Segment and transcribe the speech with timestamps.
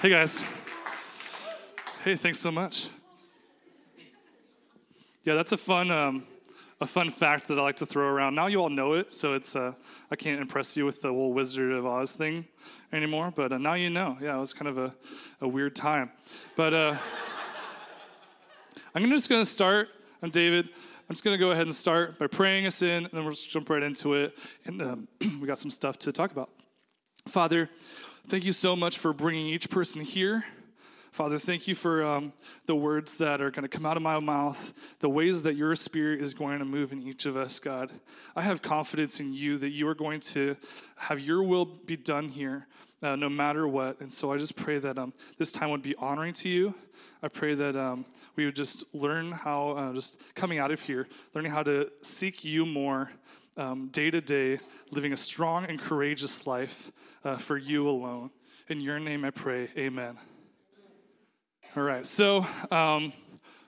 [0.00, 0.46] Hey, guys.
[2.02, 2.88] Hey, thanks so much.
[5.24, 6.24] Yeah, that's a fun, um,
[6.80, 8.34] a fun fact that I like to throw around.
[8.34, 9.74] Now you all know it, so it's uh,
[10.10, 12.46] I can't impress you with the whole Wizard of Oz thing
[12.94, 13.30] anymore.
[13.36, 14.16] But uh, now you know.
[14.22, 14.94] Yeah, it was kind of a,
[15.42, 16.10] a weird time.
[16.56, 16.96] But uh,
[18.94, 19.88] I'm just going to start.
[20.22, 20.64] I'm David.
[20.64, 23.34] I'm just going to go ahead and start by praying us in, and then we'll
[23.34, 24.38] just jump right into it.
[24.64, 25.08] And um,
[25.42, 26.48] we got some stuff to talk about.
[27.28, 27.68] Father,
[28.28, 30.44] thank you so much for bringing each person here.
[31.12, 32.32] Father, thank you for um,
[32.66, 35.74] the words that are going to come out of my mouth, the ways that your
[35.74, 37.90] spirit is going to move in each of us, God.
[38.36, 40.56] I have confidence in you that you are going to
[40.96, 42.68] have your will be done here,
[43.02, 44.00] uh, no matter what.
[44.00, 46.74] And so I just pray that um, this time would be honoring to you.
[47.22, 48.06] I pray that um,
[48.36, 52.44] we would just learn how, uh, just coming out of here, learning how to seek
[52.44, 53.10] you more
[53.90, 54.58] day to day,
[54.90, 56.90] living a strong and courageous life
[57.24, 58.30] uh, for you alone.
[58.68, 60.16] In your name I pray, amen.
[61.76, 63.12] All right, so um,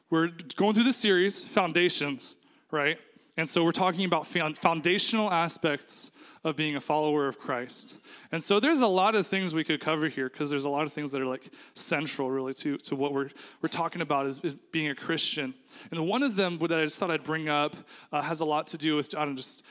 [0.09, 2.37] we're going through the series, Foundations,
[2.71, 2.97] right?
[3.37, 6.11] And so we're talking about foundational aspects
[6.45, 7.97] of being a follower of Christ.
[8.31, 10.85] And so there's a lot of things we could cover here because there's a lot
[10.85, 13.31] of things that are like central really to, to what we're,
[13.63, 15.55] we're talking about is, is being a Christian.
[15.91, 17.75] And one of them that I just thought I'd bring up
[18.13, 19.63] uh, has a lot to do with, I don't know, just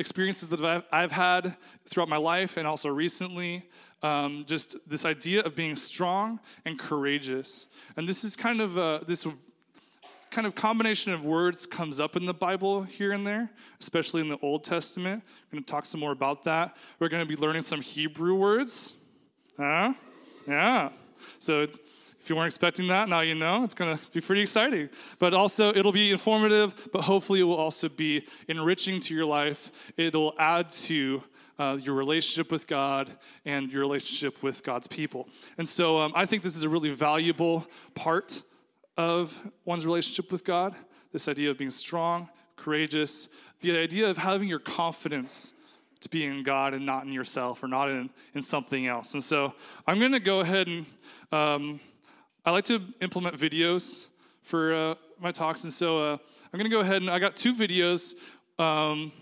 [0.00, 1.54] experiences that I've, had
[1.88, 3.68] throughout my life and also recently
[4.02, 7.68] um, just this idea of being strong and courageous.
[7.96, 9.26] And this is kind of this
[10.30, 14.28] kind of combination of words comes up in the Bible here and there, especially in
[14.28, 15.22] the Old Testament.
[15.24, 16.76] I'm going to talk some more about that.
[16.98, 18.94] We're going to be learning some Hebrew words.
[19.56, 19.92] Huh?
[20.46, 20.90] Yeah.
[21.40, 21.66] So
[22.22, 23.64] if you weren't expecting that, now you know.
[23.64, 24.88] It's going to be pretty exciting.
[25.18, 29.72] But also, it'll be informative, but hopefully, it will also be enriching to your life.
[29.96, 31.22] It'll add to
[31.58, 33.10] uh, your relationship with God
[33.44, 35.28] and your relationship with God's people.
[35.58, 38.42] And so um, I think this is a really valuable part
[38.96, 40.74] of one's relationship with God
[41.12, 43.28] this idea of being strong, courageous,
[43.60, 45.54] the idea of having your confidence
[46.00, 49.14] to be in God and not in yourself or not in, in something else.
[49.14, 49.54] And so
[49.86, 50.86] I'm going to go ahead and
[51.32, 51.80] um,
[52.44, 54.08] I like to implement videos
[54.42, 55.64] for uh, my talks.
[55.64, 56.12] And so uh,
[56.52, 58.14] I'm going to go ahead and I got two videos.
[58.58, 59.12] Um,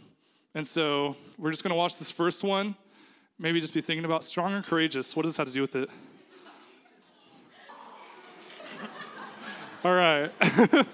[0.55, 2.77] and so we're just going to watch this first one.
[3.39, 5.17] Maybe just be thinking about strong and courageous.
[5.17, 5.91] What does this have to do with it?
[9.85, 10.31] All right.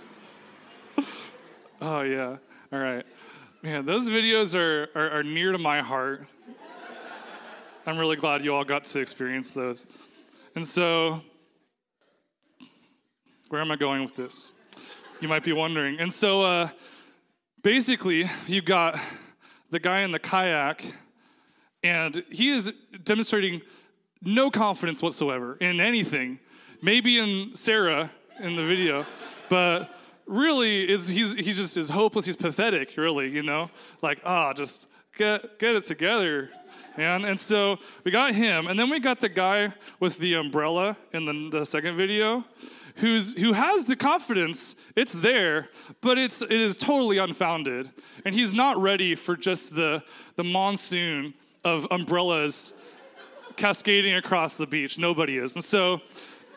[1.80, 2.36] oh, yeah.
[2.72, 3.04] All right.
[3.62, 6.26] Man, those videos are, are, are near to my heart.
[7.86, 9.84] I'm really glad you all got to experience those.
[10.54, 11.20] And so,
[13.54, 14.53] where am I going with this?
[15.20, 16.00] You might be wondering.
[16.00, 16.70] And so, uh,
[17.62, 18.98] basically, you got
[19.70, 20.84] the guy in the kayak,
[21.84, 22.72] and he is
[23.04, 23.62] demonstrating
[24.22, 26.41] no confidence whatsoever in anything.
[26.82, 28.10] Maybe in Sarah
[28.41, 29.06] in the video,
[29.48, 29.88] but
[30.26, 32.25] really is he's he just is hopeless.
[32.25, 33.28] He's pathetic, really.
[33.28, 33.70] You know,
[34.03, 36.50] like ah, oh, just get get it together,
[36.97, 37.25] man.
[37.25, 41.25] And so we got him, and then we got the guy with the umbrella in
[41.25, 42.44] the, the second video
[42.97, 45.69] who's who has the confidence it's there
[46.00, 47.91] but it's it is totally unfounded.
[48.25, 50.02] And he's not ready for just the
[50.36, 52.72] the monsoon of umbrellas
[53.56, 54.98] cascading across the beach.
[54.98, 55.54] Nobody is.
[55.54, 56.00] And so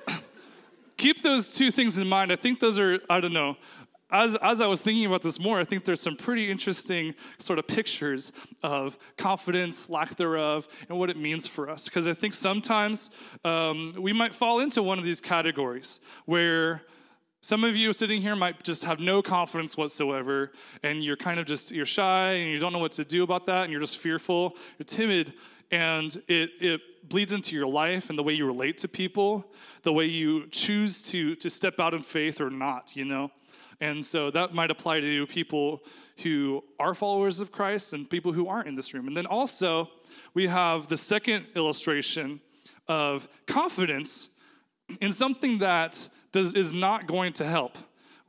[0.98, 2.32] keep those two things in mind.
[2.32, 3.58] I think those are i don't know
[4.10, 7.60] as, as I was thinking about this more, I think there's some pretty interesting sort
[7.60, 8.32] of pictures
[8.64, 11.86] of confidence, lack thereof, and what it means for us.
[11.86, 13.12] Because I think sometimes
[13.44, 16.84] um, we might fall into one of these categories where
[17.42, 20.52] some of you sitting here might just have no confidence whatsoever,
[20.84, 23.46] and you're kind of just you're shy and you don't know what to do about
[23.46, 25.34] that, and you're just fearful, you're timid,
[25.72, 29.46] and it it bleeds into your life and the way you relate to people,
[29.84, 33.32] the way you choose to to step out in faith or not, you know.
[33.80, 35.84] And so that might apply to people
[36.24, 39.08] who are followers of Christ and people who aren't in this room.
[39.08, 39.90] And then also,
[40.34, 42.42] we have the second illustration
[42.88, 44.30] of confidence
[45.02, 47.78] in something that does, is not going to help.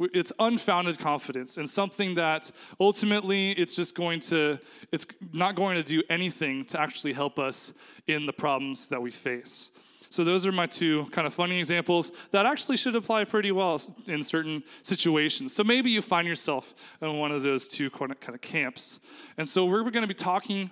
[0.00, 4.58] It's unfounded confidence in something that ultimately it's just going to,
[4.92, 7.72] it's not going to do anything to actually help us
[8.06, 9.70] in the problems that we face.
[10.10, 13.80] So those are my two kind of funny examples that actually should apply pretty well
[14.06, 15.54] in certain situations.
[15.54, 19.00] So maybe you find yourself in one of those two kind of camps.
[19.36, 20.70] And so we're going to be talking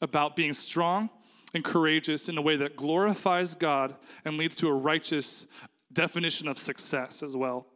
[0.00, 1.10] about being strong
[1.54, 3.94] and courageous in a way that glorifies God
[4.24, 5.46] and leads to a righteous
[5.92, 7.66] definition of success as well.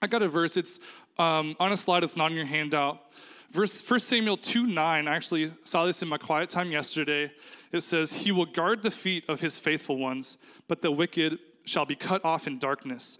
[0.00, 0.56] I got a verse.
[0.56, 0.78] It's
[1.18, 2.04] um, on a slide.
[2.04, 3.00] It's not in your handout.
[3.50, 7.32] Verse 1 Samuel 2 9, I actually saw this in my quiet time yesterday.
[7.72, 10.36] It says, He will guard the feet of his faithful ones,
[10.68, 13.18] but the wicked shall be cut off in darkness.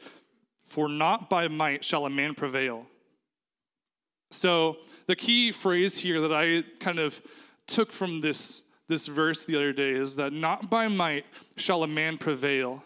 [0.62, 2.86] For not by might shall a man prevail.
[4.30, 4.76] So,
[5.06, 7.22] the key phrase here that I kind of
[7.66, 11.24] took from this, this verse the other day is that not by might
[11.56, 12.82] shall a man prevail.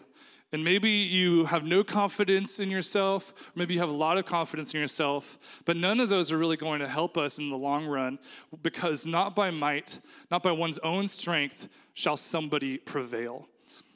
[0.53, 4.75] And maybe you have no confidence in yourself, maybe you have a lot of confidence
[4.75, 7.87] in yourself, but none of those are really going to help us in the long
[7.87, 8.19] run
[8.61, 13.47] because not by might, not by one's own strength shall somebody prevail.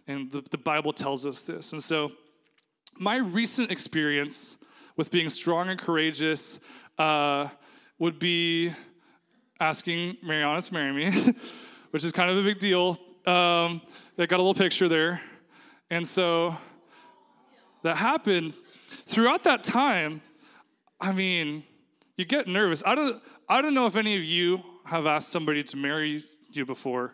[0.08, 1.74] And the, the Bible tells us this.
[1.74, 2.12] And so,
[3.00, 4.58] my recent experience
[4.96, 6.60] with being strong and courageous
[6.98, 7.50] uh,
[8.00, 8.74] would be
[9.60, 11.34] asking Mariana to marry me,
[11.92, 12.98] which is kind of a big deal.
[13.28, 13.82] Um,
[14.18, 15.22] I got a little picture there.
[15.90, 16.56] And so
[17.84, 18.54] that happened.
[19.08, 20.22] Throughout that time,
[21.00, 21.64] I mean,
[22.18, 22.84] you get nervous.
[22.86, 26.66] I don't, I don't know if any of you have asked somebody to marry you
[26.66, 27.14] before,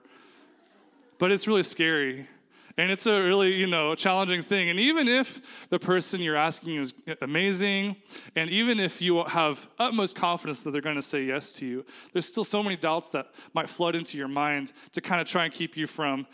[1.19, 2.27] but it's really scary.
[2.75, 4.69] And it's a really, you know, challenging thing.
[4.69, 7.97] And even if the person you're asking is amazing,
[8.35, 11.85] and even if you have utmost confidence that they're going to say yes to you,
[12.13, 15.45] there's still so many doubts that might flood into your mind to kind of try
[15.45, 16.25] and keep you from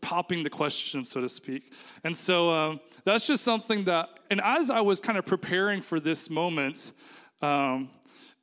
[0.00, 1.72] popping the question, so to speak.
[2.04, 6.00] And so um, that's just something that, and as I was kind of preparing for
[6.00, 6.92] this moment
[7.42, 7.90] um,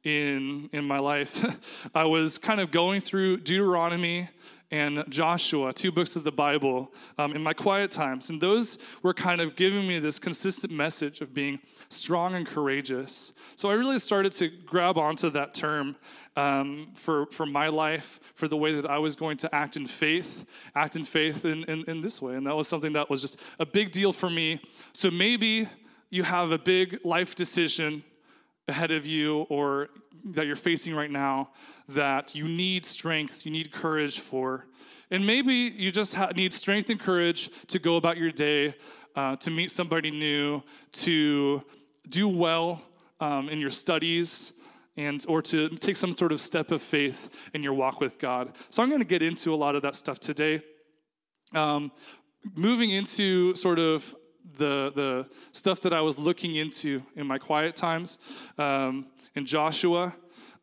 [0.03, 1.43] in, in my life,
[1.95, 4.29] I was kind of going through Deuteronomy
[4.71, 8.29] and Joshua, two books of the Bible, um, in my quiet times.
[8.29, 13.33] And those were kind of giving me this consistent message of being strong and courageous.
[13.55, 15.95] So I really started to grab onto that term
[16.35, 19.87] um, for, for my life, for the way that I was going to act in
[19.87, 20.45] faith,
[20.75, 22.35] act in faith in, in, in this way.
[22.35, 24.61] And that was something that was just a big deal for me.
[24.93, 25.67] So maybe
[26.11, 28.03] you have a big life decision
[28.69, 29.89] ahead of you or
[30.23, 31.49] that you're facing right now
[31.89, 34.65] that you need strength, you need courage for.
[35.11, 38.75] And maybe you just ha- need strength and courage to go about your day,
[39.15, 40.61] uh, to meet somebody new,
[40.91, 41.63] to
[42.07, 42.81] do well
[43.19, 44.53] um, in your studies,
[44.97, 48.55] and or to take some sort of step of faith in your walk with God.
[48.69, 50.61] So I'm going to get into a lot of that stuff today.
[51.53, 51.91] Um,
[52.55, 54.15] moving into sort of
[54.57, 58.19] the the stuff that I was looking into in my quiet times
[58.57, 60.15] um, in Joshua.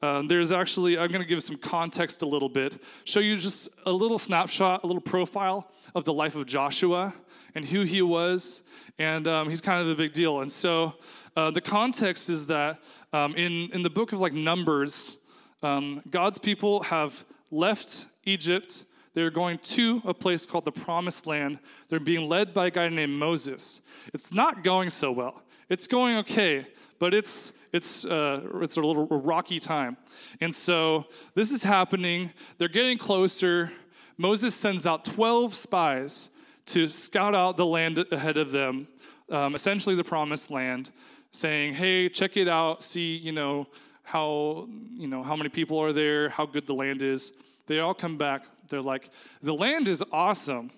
[0.03, 3.71] Um, there's actually, I'm going to give some context a little bit, show you just
[3.87, 7.15] a little snapshot, a little profile of the life of Joshua
[7.55, 8.63] and who he was.
[8.99, 10.41] And um, he's kind of a big deal.
[10.43, 10.95] And so
[11.35, 12.79] uh, the context is that
[13.15, 15.19] um, in, in the book of like Numbers,
[15.63, 18.85] um, God's people have left Egypt.
[19.17, 21.59] They're going to a place called the Promised Land.
[21.89, 23.81] They're being led by a guy named Moses.
[24.13, 25.43] It's not going so well.
[25.71, 26.67] It's going okay,
[26.99, 29.97] but it's it's uh, it's a little rocky time.
[30.43, 32.31] And so this is happening.
[32.59, 33.73] They're getting closer.
[34.19, 36.29] Moses sends out 12 spies
[36.67, 38.87] to scout out the land ahead of them,
[39.31, 40.91] um, essentially the promised land,
[41.31, 42.83] saying, "Hey, check it out.
[42.83, 43.67] See, you know
[44.03, 47.33] how you know how many people are there, how good the land is."
[47.67, 48.45] They all come back.
[48.69, 49.11] They're like,
[49.43, 50.71] "The land is awesome."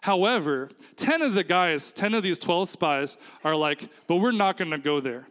[0.00, 4.56] However, 10 of the guys, 10 of these 12 spies are like, but we're not
[4.56, 5.26] going to go there.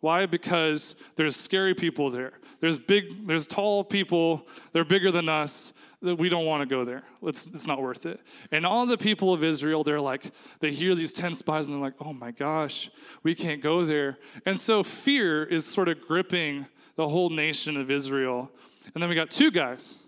[0.00, 0.26] Why?
[0.26, 2.32] Because there's scary people there.
[2.60, 5.72] There's big, there's tall people, they're bigger than us.
[6.00, 7.02] We don't want to go there.
[7.22, 8.20] It's, it's not worth it.
[8.50, 11.82] And all the people of Israel, they're like, they hear these 10 spies and they're
[11.82, 12.90] like, oh my gosh,
[13.22, 14.18] we can't go there.
[14.46, 18.50] And so fear is sort of gripping the whole nation of Israel.
[18.94, 20.05] And then we got two guys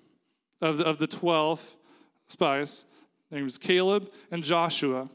[0.61, 1.75] of the, of the 12
[2.29, 2.85] spies
[3.31, 5.09] their names Caleb and Joshua.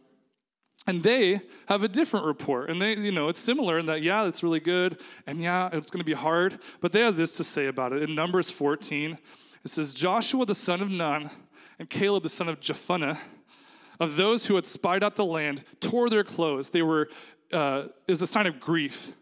[0.86, 2.70] And they have a different report.
[2.70, 5.00] And they, you know, it's similar in that, yeah, it's really good.
[5.26, 6.60] And yeah, it's going to be hard.
[6.82, 8.04] But they have this to say about it.
[8.04, 9.18] In Numbers 14,
[9.64, 11.30] it says, Joshua the son of Nun
[11.80, 13.18] and Caleb the son of Jephunneh,
[14.00, 16.70] of those who had spied out the land, tore their clothes.
[16.70, 17.10] They were,
[17.54, 19.14] uh, it was a sign of grief.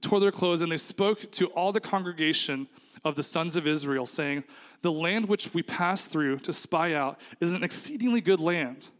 [0.00, 2.68] Tore their clothes and they spoke to all the congregation
[3.04, 4.44] of the sons of Israel, saying,
[4.82, 8.90] The land which we passed through to spy out is an exceedingly good land.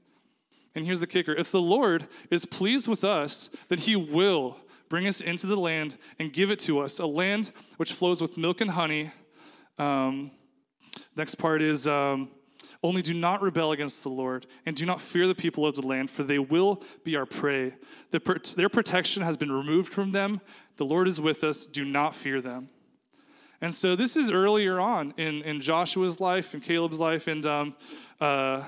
[0.74, 5.06] And here's the kicker if the Lord is pleased with us, then he will bring
[5.06, 8.60] us into the land and give it to us, a land which flows with milk
[8.60, 9.10] and honey.
[9.78, 10.30] Um,
[11.16, 12.30] next part is um,
[12.82, 15.82] only do not rebel against the Lord, and do not fear the people of the
[15.82, 17.74] land, for they will be our prey.
[18.10, 20.40] their protection has been removed from them.
[20.76, 21.66] The Lord is with us.
[21.66, 22.68] Do not fear them.
[23.60, 27.74] And so this is earlier on in, in Joshua's life and Caleb's life, and um,
[28.20, 28.64] uh,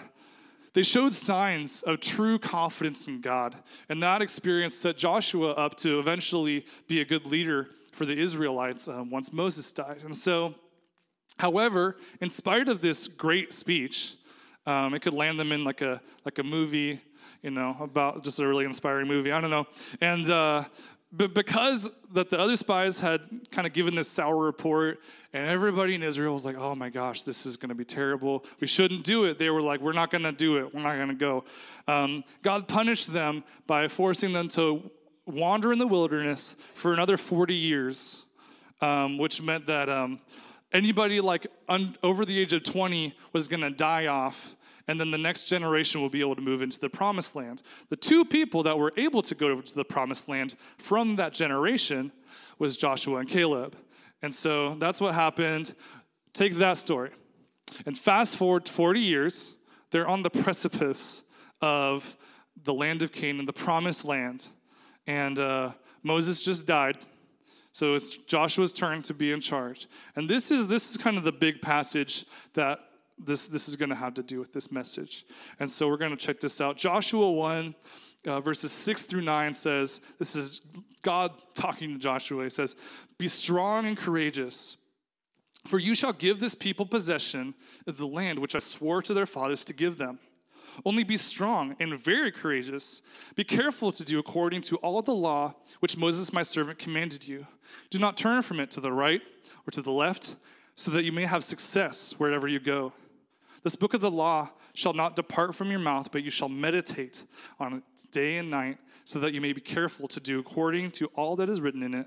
[0.73, 3.57] they showed signs of true confidence in God.
[3.89, 8.89] And that experience set Joshua up to eventually be a good leader for the Israelites
[8.89, 10.03] um, once Moses died.
[10.05, 10.55] And so,
[11.39, 14.15] however, in spite of this great speech,
[14.67, 17.01] um, it could land them in like a like a movie,
[17.43, 19.33] you know, about just a really inspiring movie.
[19.33, 19.67] I don't know.
[20.01, 20.65] And uh,
[21.11, 25.01] but because that the other spies had kind of given this sour report
[25.33, 28.45] and everybody in israel was like oh my gosh this is going to be terrible.
[28.61, 29.39] We shouldn't do it.
[29.39, 30.75] They were like we're not going to do it.
[30.75, 31.45] We're not going to go.
[31.87, 34.91] Um, god punished them by forcing them to
[35.27, 38.25] wander in the wilderness for another 40 years
[38.81, 40.21] um, which meant that um,
[40.73, 44.55] anybody like un- over the age of 20 was going to die off
[44.89, 47.63] and then the next generation will be able to move into the promised land.
[47.91, 52.11] The two people that were able to go to the promised land from that generation
[52.59, 53.77] was Joshua and Caleb.
[54.23, 55.75] And so that's what happened.
[56.33, 57.11] Take that story.
[57.85, 59.55] And fast forward 40 years,
[59.91, 61.23] they're on the precipice
[61.61, 62.17] of
[62.65, 64.49] the land of Canaan, the promised land.
[65.07, 66.99] And uh, Moses just died.
[67.73, 69.87] So it's Joshua's turn to be in charge.
[70.17, 72.81] And this is this is kind of the big passage that
[73.19, 75.27] this, this is going to have to do with this message.
[75.61, 76.77] And so we're going to check this out.
[76.77, 77.75] Joshua 1,
[78.27, 80.61] uh, verses 6 through 9 says, This is
[81.03, 82.45] God talking to Joshua.
[82.45, 82.77] He says,
[83.19, 84.77] Be strong and courageous,
[85.67, 87.55] for you shall give this people possession
[87.87, 90.19] of the land which I swore to their fathers to give them.
[90.85, 93.03] Only be strong and very courageous.
[93.35, 97.47] Be careful to do according to all the law which Moses my servant commanded you.
[97.91, 99.21] Do not turn from it to the right
[99.67, 100.37] or to the left,
[100.77, 102.93] so that you may have success wherever you go.
[103.69, 107.25] This book of the law shall not depart from your mouth, but you shall meditate
[107.61, 111.09] on it day and night, so that you may be careful to do according to
[111.09, 112.07] all that is written in it.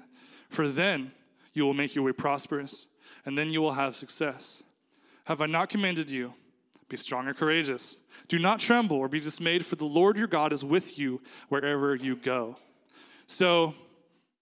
[0.49, 1.11] For then
[1.53, 2.87] you will make your way prosperous,
[3.27, 4.63] and then you will have success.
[5.25, 6.33] Have I not commanded you?
[6.89, 7.97] Be strong and courageous.
[8.27, 11.93] Do not tremble or be dismayed, for the Lord your God is with you wherever
[11.93, 12.57] you go.
[13.27, 13.75] So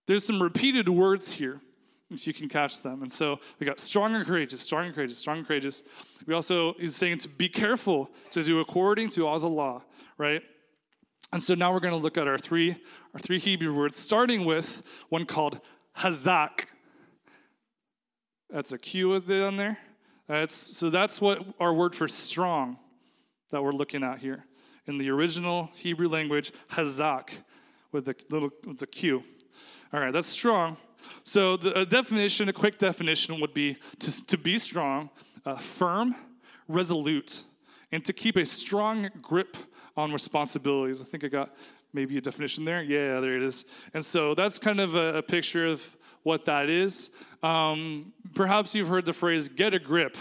[0.08, 1.60] there's some repeated words here
[2.12, 3.02] if you can catch them.
[3.02, 5.84] And so we got strong and courageous, strong and courageous, strong and courageous.
[6.26, 9.84] We also, he's saying to be careful to do according to all the law,
[10.18, 10.42] right?
[11.32, 12.72] And so now we're going to look at our three,
[13.14, 15.60] our three Hebrew words, starting with one called
[15.98, 16.66] hazak.
[18.50, 19.78] That's a Q on there.
[20.28, 22.78] That's, so that's what our word for strong
[23.52, 24.46] that we're looking at here.
[24.88, 27.30] In the original Hebrew language, hazak,
[27.92, 29.24] with a little with a Q.
[29.94, 30.78] All right, that's strong.
[31.24, 35.10] So, the definition, a quick definition, would be to, to be strong,
[35.46, 36.16] uh, firm,
[36.68, 37.44] resolute,
[37.92, 39.58] and to keep a strong grip
[39.98, 41.02] on responsibilities.
[41.02, 41.56] I think I got
[41.94, 42.82] maybe a definition there.
[42.82, 43.66] Yeah, there it is.
[43.94, 47.12] And so that's kind of a, a picture of what that is.
[47.42, 50.18] Um, perhaps you've heard the phrase get a grip,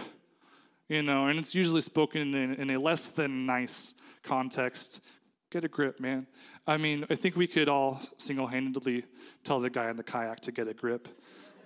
[0.88, 5.00] you know, and it's usually spoken in, in a less than nice context.
[5.50, 6.26] Get a grip, man.
[6.66, 9.04] I mean, I think we could all single handedly
[9.44, 11.08] tell the guy in the kayak to get a grip.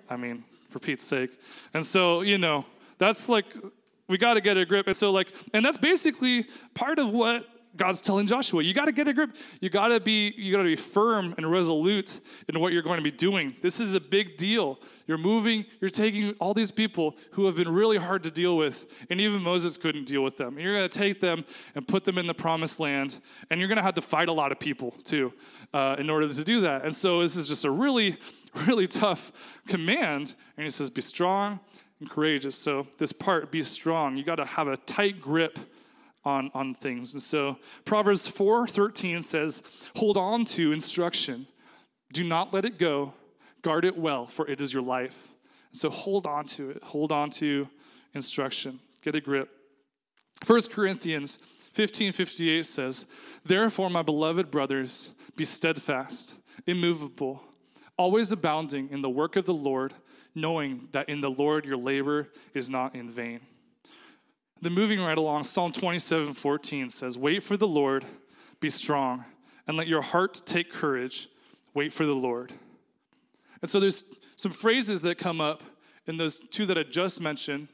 [0.08, 1.38] I mean, for Pete's sake.
[1.74, 2.64] And so, you know,
[2.98, 3.46] that's like,
[4.08, 4.86] we got to get a grip.
[4.86, 7.46] And so, like, and that's basically part of what
[7.76, 9.34] God's telling Joshua, you got to get a grip.
[9.60, 12.98] You got to be you got to be firm and resolute in what you're going
[12.98, 13.54] to be doing.
[13.62, 14.78] This is a big deal.
[15.06, 18.86] You're moving, you're taking all these people who have been really hard to deal with,
[19.10, 20.54] and even Moses couldn't deal with them.
[20.54, 23.18] And you're going to take them and put them in the promised land,
[23.50, 25.32] and you're going to have to fight a lot of people too
[25.72, 26.84] uh, in order to do that.
[26.84, 28.18] And so this is just a really,
[28.66, 29.32] really tough
[29.66, 30.34] command.
[30.56, 31.58] And he says, "Be strong
[32.00, 34.16] and courageous." So this part, be strong.
[34.16, 35.58] You got to have a tight grip
[36.24, 37.12] on, on things.
[37.12, 39.62] And so Proverbs 4 13 says,
[39.96, 41.46] Hold on to instruction,
[42.12, 43.14] do not let it go,
[43.62, 45.28] guard it well, for it is your life.
[45.70, 47.68] And so hold on to it, hold on to
[48.14, 49.50] instruction, get a grip.
[50.46, 51.38] 1 Corinthians
[51.72, 53.06] 15 58 says,
[53.44, 56.34] Therefore, my beloved brothers, be steadfast,
[56.66, 57.42] immovable,
[57.96, 59.94] always abounding in the work of the Lord,
[60.34, 63.40] knowing that in the Lord your labor is not in vain.
[64.62, 68.04] Then moving right along, Psalm 27 14 says, Wait for the Lord,
[68.60, 69.24] be strong,
[69.66, 71.28] and let your heart take courage.
[71.74, 72.52] Wait for the Lord.
[73.60, 74.04] And so there's
[74.36, 75.62] some phrases that come up
[76.06, 77.68] in those two that I just mentioned,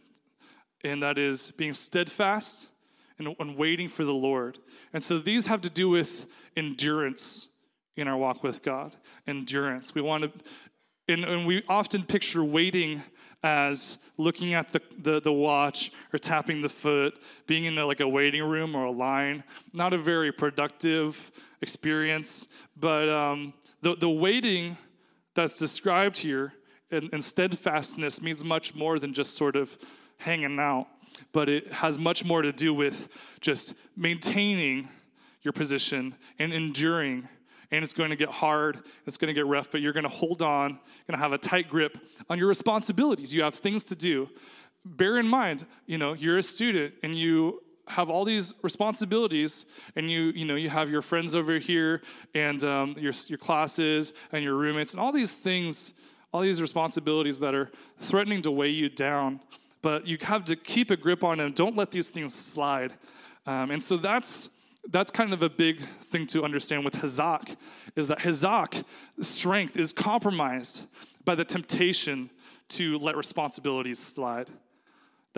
[0.83, 2.68] and that is being steadfast
[3.18, 4.59] and, and waiting for the Lord.
[4.95, 6.26] And so these have to do with
[6.57, 7.49] endurance
[7.97, 8.97] in our walk with God.
[9.26, 9.95] Endurance.
[9.95, 10.30] We want to,
[11.08, 13.02] and, and we often picture waiting
[13.42, 17.14] as looking at the, the, the, watch or tapping the foot,
[17.46, 19.44] being in a, like a waiting room or a line.
[19.72, 21.30] Not a very productive
[21.62, 24.76] experience, but um, the, the waiting
[25.34, 26.52] that's described here
[26.90, 29.78] and, and steadfastness means much more than just sort of
[30.16, 30.88] hanging out,
[31.32, 33.08] but it has much more to do with
[33.40, 34.88] just maintaining
[35.42, 37.28] your position and enduring
[37.70, 40.08] and it's going to get hard, it's going to get rough, but you're going to
[40.08, 41.98] hold on, you're going to have a tight grip
[42.30, 43.32] on your responsibilities.
[43.34, 44.28] You have things to do.
[44.84, 50.10] Bear in mind, you know, you're a student and you have all these responsibilities and
[50.10, 52.02] you you know you have your friends over here
[52.34, 55.94] and um, your, your classes and your roommates and all these things
[56.32, 57.70] all these responsibilities that are
[58.00, 59.40] threatening to weigh you down
[59.80, 62.92] but you have to keep a grip on them don't let these things slide
[63.46, 64.50] um, and so that's
[64.90, 67.56] that's kind of a big thing to understand with hazak
[67.97, 68.85] is that hazak
[69.20, 70.87] strength is compromised
[71.25, 72.30] by the temptation
[72.68, 74.50] to let responsibilities slide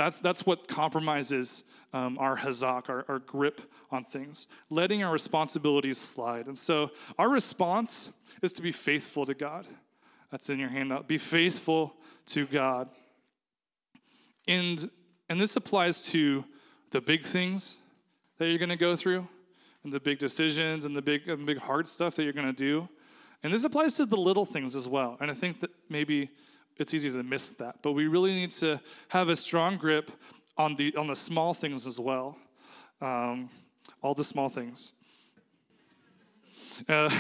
[0.01, 5.99] that's, that's what compromises um, our hazak, our, our grip on things, letting our responsibilities
[5.99, 6.47] slide.
[6.47, 9.67] And so our response is to be faithful to God.
[10.31, 11.09] That's in your handout.
[11.09, 11.95] Be faithful
[12.27, 12.89] to God.
[14.49, 14.89] And,
[15.29, 16.45] and this applies to
[16.93, 17.81] the big things
[18.41, 19.29] that you're going to go through,
[19.85, 22.55] and the big decisions, and the big, and big hard stuff that you're going to
[22.55, 22.89] do.
[23.43, 25.19] And this applies to the little things as well.
[25.21, 26.31] And I think that maybe
[26.79, 27.83] it's easy to miss that.
[27.83, 30.11] But we really need to have a strong grip
[30.57, 32.39] on the on the small things as well,
[33.03, 33.51] um,
[34.03, 34.93] all the small things.
[36.89, 37.11] Uh,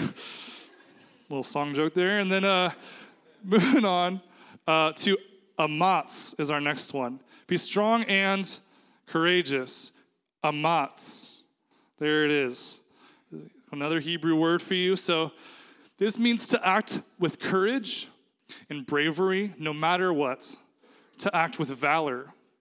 [1.28, 2.70] little song joke there, and then uh,
[3.44, 4.22] moving on
[4.66, 5.18] uh, to
[5.58, 7.20] amatz is our next one.
[7.46, 8.58] Be strong and
[9.06, 9.92] courageous.
[10.44, 11.42] Amatz.
[11.98, 12.80] There it is.
[13.72, 14.96] Another Hebrew word for you.
[14.96, 15.32] So
[15.98, 18.08] this means to act with courage
[18.68, 20.56] and bravery, no matter what,
[21.18, 22.32] to act with valor